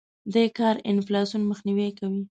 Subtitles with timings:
[0.33, 2.21] دې کار انفلاسیون مخنیوی کړی.